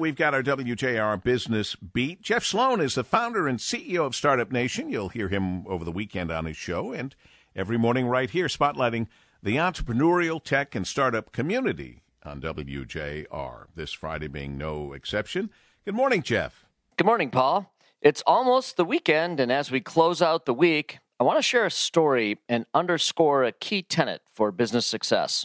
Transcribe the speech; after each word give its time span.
We've 0.00 0.16
got 0.16 0.32
our 0.32 0.42
WJR 0.42 1.22
Business 1.22 1.76
Beat. 1.76 2.22
Jeff 2.22 2.42
Sloan 2.42 2.80
is 2.80 2.94
the 2.94 3.04
founder 3.04 3.46
and 3.46 3.58
CEO 3.58 4.06
of 4.06 4.16
Startup 4.16 4.50
Nation. 4.50 4.88
You'll 4.88 5.10
hear 5.10 5.28
him 5.28 5.66
over 5.66 5.84
the 5.84 5.92
weekend 5.92 6.30
on 6.30 6.46
his 6.46 6.56
show 6.56 6.94
and 6.94 7.14
every 7.54 7.76
morning 7.76 8.06
right 8.06 8.30
here, 8.30 8.46
spotlighting 8.46 9.08
the 9.42 9.56
entrepreneurial 9.56 10.42
tech 10.42 10.74
and 10.74 10.86
startup 10.86 11.32
community 11.32 12.00
on 12.24 12.40
WJR. 12.40 13.66
This 13.74 13.92
Friday 13.92 14.26
being 14.26 14.56
no 14.56 14.94
exception. 14.94 15.50
Good 15.84 15.94
morning, 15.94 16.22
Jeff. 16.22 16.64
Good 16.96 17.06
morning, 17.06 17.28
Paul. 17.28 17.70
It's 18.00 18.22
almost 18.26 18.78
the 18.78 18.86
weekend, 18.86 19.38
and 19.38 19.52
as 19.52 19.70
we 19.70 19.82
close 19.82 20.22
out 20.22 20.46
the 20.46 20.54
week, 20.54 20.98
I 21.20 21.24
want 21.24 21.36
to 21.36 21.42
share 21.42 21.66
a 21.66 21.70
story 21.70 22.38
and 22.48 22.64
underscore 22.72 23.44
a 23.44 23.52
key 23.52 23.82
tenet 23.82 24.22
for 24.32 24.50
business 24.50 24.86
success. 24.86 25.44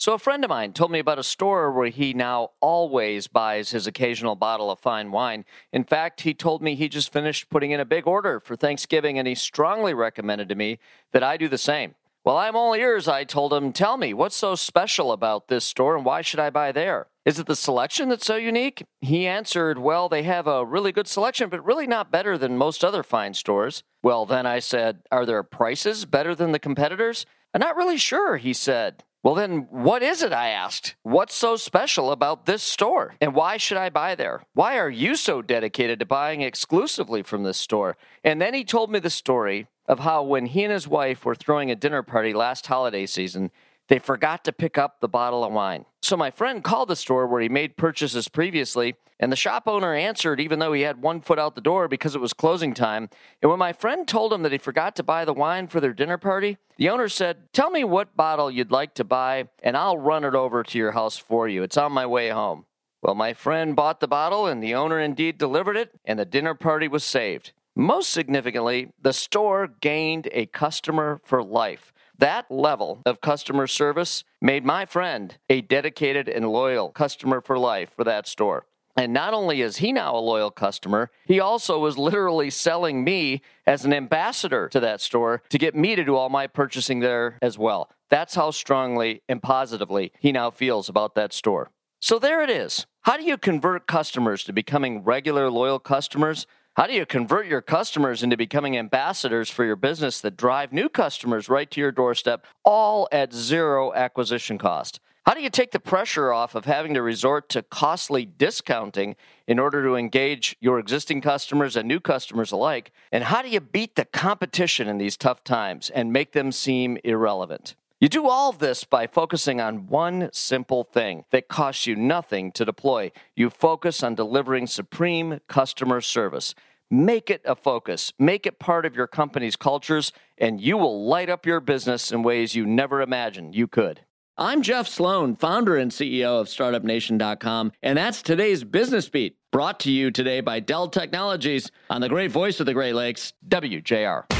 So, 0.00 0.14
a 0.14 0.18
friend 0.18 0.42
of 0.44 0.48
mine 0.48 0.72
told 0.72 0.90
me 0.90 0.98
about 0.98 1.18
a 1.18 1.22
store 1.22 1.70
where 1.70 1.90
he 1.90 2.14
now 2.14 2.52
always 2.62 3.26
buys 3.26 3.72
his 3.72 3.86
occasional 3.86 4.34
bottle 4.34 4.70
of 4.70 4.78
fine 4.78 5.10
wine. 5.10 5.44
In 5.74 5.84
fact, 5.84 6.22
he 6.22 6.32
told 6.32 6.62
me 6.62 6.74
he 6.74 6.88
just 6.88 7.12
finished 7.12 7.50
putting 7.50 7.72
in 7.72 7.80
a 7.80 7.84
big 7.84 8.06
order 8.06 8.40
for 8.40 8.56
Thanksgiving, 8.56 9.18
and 9.18 9.28
he 9.28 9.34
strongly 9.34 9.92
recommended 9.92 10.48
to 10.48 10.54
me 10.54 10.78
that 11.12 11.22
I 11.22 11.36
do 11.36 11.48
the 11.48 11.58
same. 11.58 11.96
Well, 12.24 12.38
I'm 12.38 12.56
all 12.56 12.72
ears, 12.72 13.08
I 13.08 13.24
told 13.24 13.52
him. 13.52 13.74
Tell 13.74 13.98
me, 13.98 14.14
what's 14.14 14.36
so 14.36 14.54
special 14.54 15.12
about 15.12 15.48
this 15.48 15.66
store 15.66 15.96
and 15.96 16.04
why 16.06 16.22
should 16.22 16.40
I 16.40 16.48
buy 16.48 16.72
there? 16.72 17.08
Is 17.26 17.38
it 17.38 17.44
the 17.44 17.54
selection 17.54 18.08
that's 18.08 18.24
so 18.24 18.36
unique? 18.36 18.82
He 19.02 19.26
answered, 19.26 19.78
Well, 19.78 20.08
they 20.08 20.22
have 20.22 20.46
a 20.46 20.64
really 20.64 20.92
good 20.92 21.08
selection, 21.08 21.50
but 21.50 21.62
really 21.62 21.86
not 21.86 22.10
better 22.10 22.38
than 22.38 22.56
most 22.56 22.82
other 22.82 23.02
fine 23.02 23.34
stores. 23.34 23.82
Well, 24.02 24.24
then 24.24 24.46
I 24.46 24.60
said, 24.60 25.00
Are 25.12 25.26
their 25.26 25.42
prices 25.42 26.06
better 26.06 26.34
than 26.34 26.52
the 26.52 26.58
competitors? 26.58 27.26
I'm 27.52 27.60
not 27.60 27.76
really 27.76 27.98
sure, 27.98 28.38
he 28.38 28.54
said. 28.54 29.04
Well, 29.22 29.34
then, 29.34 29.68
what 29.70 30.02
is 30.02 30.22
it? 30.22 30.32
I 30.32 30.48
asked. 30.48 30.94
What's 31.02 31.34
so 31.34 31.56
special 31.56 32.10
about 32.10 32.46
this 32.46 32.62
store? 32.62 33.16
And 33.20 33.34
why 33.34 33.58
should 33.58 33.76
I 33.76 33.90
buy 33.90 34.14
there? 34.14 34.42
Why 34.54 34.78
are 34.78 34.88
you 34.88 35.14
so 35.14 35.42
dedicated 35.42 35.98
to 35.98 36.06
buying 36.06 36.40
exclusively 36.40 37.22
from 37.22 37.42
this 37.42 37.58
store? 37.58 37.98
And 38.24 38.40
then 38.40 38.54
he 38.54 38.64
told 38.64 38.90
me 38.90 38.98
the 38.98 39.10
story 39.10 39.66
of 39.86 39.98
how 39.98 40.22
when 40.22 40.46
he 40.46 40.64
and 40.64 40.72
his 40.72 40.88
wife 40.88 41.26
were 41.26 41.34
throwing 41.34 41.70
a 41.70 41.76
dinner 41.76 42.02
party 42.02 42.32
last 42.32 42.66
holiday 42.66 43.04
season, 43.04 43.50
they 43.90 43.98
forgot 43.98 44.44
to 44.44 44.52
pick 44.52 44.78
up 44.78 45.00
the 45.00 45.08
bottle 45.08 45.42
of 45.42 45.52
wine. 45.52 45.84
So 46.00 46.16
my 46.16 46.30
friend 46.30 46.62
called 46.62 46.88
the 46.88 46.96
store 46.96 47.26
where 47.26 47.40
he 47.40 47.48
made 47.48 47.76
purchases 47.76 48.28
previously, 48.28 48.94
and 49.18 49.32
the 49.32 49.36
shop 49.36 49.64
owner 49.66 49.92
answered 49.92 50.38
even 50.38 50.60
though 50.60 50.72
he 50.72 50.82
had 50.82 51.02
one 51.02 51.20
foot 51.20 51.40
out 51.40 51.56
the 51.56 51.60
door 51.60 51.88
because 51.88 52.14
it 52.14 52.20
was 52.20 52.32
closing 52.32 52.72
time. 52.72 53.10
And 53.42 53.50
when 53.50 53.58
my 53.58 53.72
friend 53.72 54.06
told 54.06 54.32
him 54.32 54.42
that 54.42 54.52
he 54.52 54.58
forgot 54.58 54.94
to 54.96 55.02
buy 55.02 55.24
the 55.24 55.32
wine 55.32 55.66
for 55.66 55.80
their 55.80 55.92
dinner 55.92 56.18
party, 56.18 56.56
the 56.78 56.88
owner 56.88 57.08
said, 57.08 57.52
Tell 57.52 57.68
me 57.68 57.82
what 57.82 58.16
bottle 58.16 58.48
you'd 58.48 58.70
like 58.70 58.94
to 58.94 59.04
buy, 59.04 59.48
and 59.60 59.76
I'll 59.76 59.98
run 59.98 60.24
it 60.24 60.36
over 60.36 60.62
to 60.62 60.78
your 60.78 60.92
house 60.92 61.18
for 61.18 61.48
you. 61.48 61.64
It's 61.64 61.76
on 61.76 61.90
my 61.90 62.06
way 62.06 62.28
home. 62.28 62.66
Well, 63.02 63.16
my 63.16 63.34
friend 63.34 63.74
bought 63.74 63.98
the 63.98 64.06
bottle, 64.06 64.46
and 64.46 64.62
the 64.62 64.74
owner 64.74 65.00
indeed 65.00 65.36
delivered 65.36 65.76
it, 65.76 65.90
and 66.04 66.16
the 66.16 66.24
dinner 66.24 66.54
party 66.54 66.86
was 66.86 67.02
saved. 67.02 67.52
Most 67.74 68.10
significantly, 68.10 68.92
the 69.02 69.12
store 69.12 69.66
gained 69.66 70.28
a 70.30 70.46
customer 70.46 71.20
for 71.24 71.42
life. 71.42 71.92
That 72.20 72.50
level 72.50 73.00
of 73.06 73.22
customer 73.22 73.66
service 73.66 74.24
made 74.42 74.62
my 74.62 74.84
friend 74.84 75.38
a 75.48 75.62
dedicated 75.62 76.28
and 76.28 76.50
loyal 76.50 76.90
customer 76.90 77.40
for 77.40 77.58
life 77.58 77.94
for 77.96 78.04
that 78.04 78.28
store. 78.28 78.66
And 78.94 79.14
not 79.14 79.32
only 79.32 79.62
is 79.62 79.78
he 79.78 79.90
now 79.90 80.14
a 80.14 80.20
loyal 80.20 80.50
customer, 80.50 81.10
he 81.24 81.40
also 81.40 81.78
was 81.78 81.96
literally 81.96 82.50
selling 82.50 83.02
me 83.04 83.40
as 83.66 83.86
an 83.86 83.94
ambassador 83.94 84.68
to 84.68 84.80
that 84.80 85.00
store 85.00 85.42
to 85.48 85.56
get 85.56 85.74
me 85.74 85.96
to 85.96 86.04
do 86.04 86.14
all 86.14 86.28
my 86.28 86.46
purchasing 86.46 87.00
there 87.00 87.38
as 87.40 87.56
well. 87.56 87.88
That's 88.10 88.34
how 88.34 88.50
strongly 88.50 89.22
and 89.26 89.42
positively 89.42 90.12
he 90.20 90.30
now 90.30 90.50
feels 90.50 90.90
about 90.90 91.14
that 91.14 91.32
store. 91.32 91.70
So 92.00 92.18
there 92.18 92.42
it 92.42 92.50
is. 92.50 92.84
How 93.02 93.16
do 93.16 93.24
you 93.24 93.38
convert 93.38 93.86
customers 93.86 94.44
to 94.44 94.52
becoming 94.52 95.04
regular 95.04 95.50
loyal 95.50 95.78
customers? 95.78 96.46
How 96.76 96.86
do 96.86 96.92
you 96.92 97.04
convert 97.04 97.48
your 97.48 97.60
customers 97.60 98.22
into 98.22 98.36
becoming 98.36 98.78
ambassadors 98.78 99.50
for 99.50 99.64
your 99.64 99.74
business 99.74 100.20
that 100.20 100.36
drive 100.36 100.72
new 100.72 100.88
customers 100.88 101.48
right 101.48 101.68
to 101.68 101.80
your 101.80 101.90
doorstep, 101.90 102.46
all 102.64 103.08
at 103.10 103.32
zero 103.32 103.92
acquisition 103.92 104.56
cost? 104.56 105.00
How 105.26 105.34
do 105.34 105.42
you 105.42 105.50
take 105.50 105.72
the 105.72 105.80
pressure 105.80 106.32
off 106.32 106.54
of 106.54 106.66
having 106.66 106.94
to 106.94 107.02
resort 107.02 107.48
to 107.50 107.62
costly 107.62 108.24
discounting 108.24 109.16
in 109.48 109.58
order 109.58 109.82
to 109.82 109.96
engage 109.96 110.56
your 110.60 110.78
existing 110.78 111.20
customers 111.22 111.74
and 111.74 111.88
new 111.88 111.98
customers 111.98 112.52
alike? 112.52 112.92
And 113.10 113.24
how 113.24 113.42
do 113.42 113.48
you 113.48 113.60
beat 113.60 113.96
the 113.96 114.04
competition 114.04 114.88
in 114.88 114.98
these 114.98 115.16
tough 115.16 115.42
times 115.42 115.90
and 115.90 116.12
make 116.12 116.32
them 116.32 116.52
seem 116.52 116.98
irrelevant? 117.02 117.74
You 118.00 118.08
do 118.08 118.28
all 118.28 118.48
of 118.48 118.60
this 118.60 118.84
by 118.84 119.06
focusing 119.06 119.60
on 119.60 119.86
one 119.86 120.30
simple 120.32 120.84
thing 120.84 121.26
that 121.32 121.48
costs 121.48 121.86
you 121.86 121.94
nothing 121.94 122.50
to 122.52 122.64
deploy. 122.64 123.12
You 123.36 123.50
focus 123.50 124.02
on 124.02 124.14
delivering 124.14 124.68
supreme 124.68 125.40
customer 125.48 126.00
service. 126.00 126.54
Make 126.90 127.28
it 127.28 127.42
a 127.44 127.54
focus, 127.54 128.14
make 128.18 128.46
it 128.46 128.58
part 128.58 128.86
of 128.86 128.96
your 128.96 129.06
company's 129.06 129.54
cultures, 129.54 130.12
and 130.38 130.62
you 130.62 130.78
will 130.78 131.06
light 131.06 131.28
up 131.28 131.44
your 131.44 131.60
business 131.60 132.10
in 132.10 132.22
ways 132.22 132.54
you 132.54 132.64
never 132.64 133.02
imagined 133.02 133.54
you 133.54 133.68
could. 133.68 134.00
I'm 134.34 134.62
Jeff 134.62 134.88
Sloan, 134.88 135.36
founder 135.36 135.76
and 135.76 135.90
CEO 135.90 136.40
of 136.40 136.46
StartupNation.com, 136.46 137.72
and 137.82 137.98
that's 137.98 138.22
today's 138.22 138.64
Business 138.64 139.10
Beat, 139.10 139.36
brought 139.52 139.78
to 139.80 139.92
you 139.92 140.10
today 140.10 140.40
by 140.40 140.60
Dell 140.60 140.88
Technologies 140.88 141.70
on 141.90 142.00
the 142.00 142.08
great 142.08 142.30
voice 142.30 142.60
of 142.60 142.66
the 142.66 142.72
Great 142.72 142.94
Lakes, 142.94 143.34
WJR. 143.46 144.39